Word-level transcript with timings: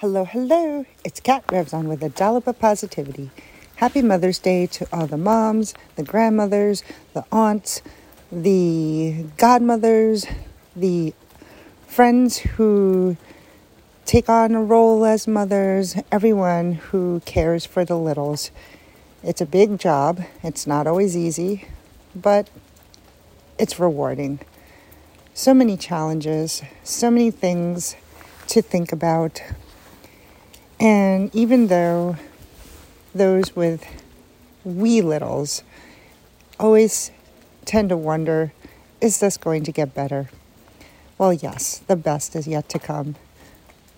Hello, 0.00 0.24
hello. 0.24 0.86
It's 1.02 1.18
Kat 1.18 1.44
Revzon 1.48 1.86
with 1.86 2.04
a 2.04 2.08
dollop 2.08 2.46
of 2.46 2.60
positivity. 2.60 3.32
Happy 3.74 4.00
Mother's 4.00 4.38
Day 4.38 4.68
to 4.68 4.86
all 4.92 5.08
the 5.08 5.16
moms, 5.16 5.74
the 5.96 6.04
grandmothers, 6.04 6.84
the 7.14 7.24
aunts, 7.32 7.82
the 8.30 9.24
godmothers, 9.38 10.24
the 10.76 11.14
friends 11.88 12.38
who 12.38 13.16
take 14.06 14.28
on 14.28 14.54
a 14.54 14.62
role 14.62 15.04
as 15.04 15.26
mothers, 15.26 15.96
everyone 16.12 16.74
who 16.74 17.20
cares 17.24 17.66
for 17.66 17.84
the 17.84 17.98
littles. 17.98 18.52
It's 19.24 19.40
a 19.40 19.46
big 19.46 19.80
job. 19.80 20.20
It's 20.44 20.64
not 20.64 20.86
always 20.86 21.16
easy, 21.16 21.66
but 22.14 22.48
it's 23.58 23.80
rewarding. 23.80 24.38
So 25.34 25.52
many 25.52 25.76
challenges, 25.76 26.62
so 26.84 27.10
many 27.10 27.32
things 27.32 27.96
to 28.46 28.62
think 28.62 28.92
about 28.92 29.42
and 30.80 31.34
even 31.34 31.66
though 31.66 32.16
those 33.14 33.54
with 33.56 33.84
wee 34.64 35.00
littles 35.00 35.62
always 36.58 37.10
tend 37.64 37.88
to 37.88 37.96
wonder, 37.96 38.52
is 39.00 39.20
this 39.20 39.36
going 39.36 39.64
to 39.64 39.72
get 39.72 39.94
better? 39.94 40.28
Well, 41.16 41.32
yes, 41.32 41.78
the 41.86 41.96
best 41.96 42.36
is 42.36 42.46
yet 42.46 42.68
to 42.70 42.78
come. 42.78 43.16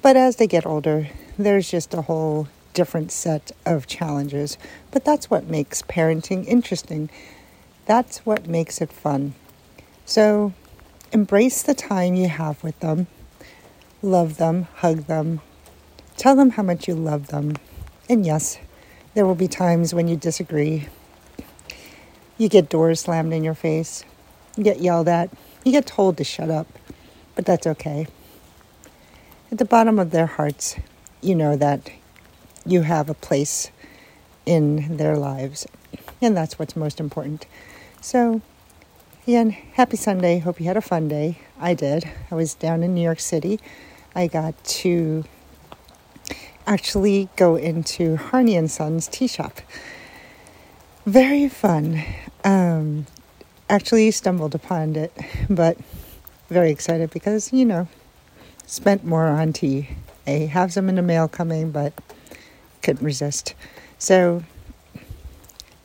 But 0.03 0.17
as 0.17 0.37
they 0.37 0.47
get 0.47 0.65
older, 0.65 1.09
there's 1.39 1.71
just 1.71 1.93
a 1.93 2.03
whole 2.03 2.49
different 2.73 3.13
set 3.13 3.53
of 3.67 3.87
challenges. 3.87 4.57
But 4.91 5.05
that's 5.05 5.29
what 5.29 5.47
makes 5.49 5.83
parenting 5.83 6.47
interesting. 6.47 7.11
That's 7.87 8.19
what 8.25 8.47
makes 8.47 8.81
it 8.81 8.93
fun. 8.93 9.35
So 10.07 10.55
embrace 11.13 11.63
the 11.63 11.75
time 11.75 12.15
you 12.15 12.29
have 12.29 12.63
with 12.63 12.79
them, 12.81 13.07
love 14.03 14.39
them, 14.39 14.67
hug 14.77 15.07
them, 15.07 15.41
Tell 16.21 16.37
them 16.37 16.51
how 16.51 16.63
much 16.63 16.87
you 16.87 16.95
love 16.95 17.29
them. 17.29 17.57
And 18.07 18.27
yes, 18.27 18.59
there 19.15 19.25
will 19.25 19.35
be 19.35 19.49
times 19.49 19.95
when 19.95 20.07
you 20.07 20.17
disagree. 20.17 20.87
You 22.37 22.51
get 22.51 22.69
doors 22.69 23.01
slammed 23.01 23.33
in 23.33 23.43
your 23.43 23.55
face. 23.55 24.05
You 24.55 24.63
get 24.63 24.81
yelled 24.81 25.09
at. 25.09 25.31
You 25.65 25.73
get 25.73 25.87
told 25.87 26.19
to 26.19 26.25
shut 26.25 26.51
up. 26.51 26.67
But 27.35 27.47
that's 27.47 27.67
okay. 27.67 28.07
At 29.51 29.57
the 29.57 29.65
bottom 29.65 29.99
of 29.99 30.11
their 30.11 30.27
hearts, 30.27 30.77
you 31.23 31.35
know 31.35 31.57
that 31.57 31.91
you 32.67 32.83
have 32.83 33.09
a 33.09 33.15
place 33.15 33.71
in 34.45 34.99
their 34.99 35.17
lives. 35.17 35.67
And 36.21 36.37
that's 36.37 36.59
what's 36.59 36.77
most 36.77 37.01
important. 37.01 37.47
So, 38.03 38.43
again, 39.23 39.53
happy 39.53 39.97
Sunday. 39.97 40.41
Hope 40.41 40.61
you 40.61 40.67
had 40.67 40.77
a 40.77 40.83
fun 40.83 41.09
day. 41.09 41.39
I 41.59 41.73
did. 41.73 42.05
I 42.31 42.35
was 42.35 42.53
down 42.53 42.83
in 42.83 42.95
New 42.95 43.01
York 43.01 43.21
City. 43.21 43.59
I 44.15 44.27
got 44.27 44.63
to 44.65 45.25
actually 46.71 47.29
go 47.35 47.57
into 47.57 48.15
Harney 48.15 48.55
and 48.55 48.71
Sons 48.71 49.09
tea 49.09 49.27
shop. 49.27 49.61
Very 51.05 51.49
fun. 51.49 52.05
Um, 52.45 53.07
actually 53.69 54.13
stumbled 54.13 54.55
upon 54.55 54.95
it, 54.95 55.13
but 55.51 55.77
very 56.49 56.71
excited 56.71 57.11
because, 57.11 57.53
you 57.53 57.65
know, 57.65 57.89
spent 58.67 59.05
more 59.05 59.27
on 59.27 59.53
tea. 59.53 59.89
I 60.29 60.49
have 60.53 60.73
some 60.73 60.89
in 60.89 60.95
the 60.95 61.03
mail 61.03 61.27
coming, 61.27 61.73
but 61.73 61.93
couldn't 62.83 63.05
resist. 63.05 63.55
So, 63.99 64.45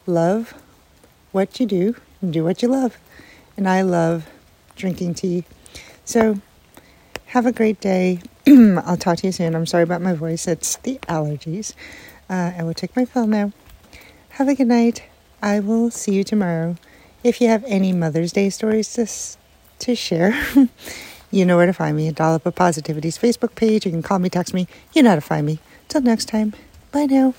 love 0.05 0.53
what 1.31 1.59
you 1.59 1.66
do, 1.66 1.95
and 2.22 2.31
do 2.31 2.44
what 2.44 2.61
you 2.61 2.67
love. 2.67 2.95
And 3.58 3.67
I 3.67 3.81
love 3.81 4.27
drinking 4.75 5.16
tea. 5.16 5.45
So, 6.05 6.39
have 7.27 7.47
a 7.47 7.52
great 7.52 7.80
day. 7.80 8.22
I'll 8.86 8.98
talk 8.98 9.18
to 9.18 9.28
you 9.28 9.32
soon. 9.32 9.56
I'm 9.56 9.66
sorry 9.66 9.84
about 9.84 10.02
my 10.02 10.14
voice. 10.14 10.48
It's 10.48 10.76
the 10.78 11.00
allergies. 11.08 11.74
Uh, 12.30 12.52
I 12.58 12.64
will 12.64 12.74
take 12.74 12.96
my 12.96 13.06
pill 13.06 13.26
now. 13.26 13.52
Have 14.30 14.48
a 14.48 14.56
good 14.56 14.68
night. 14.68 15.04
I 15.42 15.60
will 15.60 15.90
see 15.90 16.14
you 16.14 16.24
tomorrow. 16.24 16.76
If 17.23 17.42
you 17.42 17.48
have 17.48 17.64
any 17.66 17.92
Mother's 17.92 18.32
Day 18.32 18.52
stories 18.52 18.94
to, 18.94 19.08
to 19.86 19.95
share, 19.95 20.39
you 21.32 21.45
know 21.45 21.58
where 21.58 21.66
to 21.66 21.73
find 21.73 21.98
me. 21.98 22.11
Dollop 22.11 22.45
of 22.45 22.55
Positivity's 22.55 23.17
Facebook 23.17 23.55
page. 23.55 23.86
You 23.86 23.92
can 23.92 24.04
call 24.04 24.20
me, 24.20 24.30
text 24.30 24.54
me. 24.54 24.67
You 24.94 25.02
know 25.02 25.10
how 25.10 25.16
to 25.16 25.22
find 25.22 25.45
me. 25.45 25.60
Till 25.88 26.02
next 26.02 26.26
time. 26.26 26.54
Bye 26.92 27.05
now. 27.05 27.34